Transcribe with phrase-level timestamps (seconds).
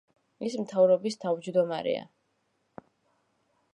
[0.47, 2.09] ის მთავრობის თავმჯდომარეა.